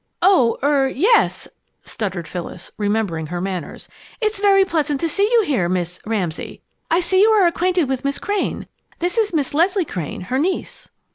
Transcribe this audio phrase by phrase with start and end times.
[0.23, 1.47] "Oh er, yes!"
[1.85, 3.87] stuttered Phyllis, remembering her manners.
[4.19, 6.63] "It's very pleasant to see you here, Miss Ramsay.
[6.89, 8.65] I see you are acquainted with Miss Crane.
[8.97, 10.89] This is Miss Leslie Crane her niece."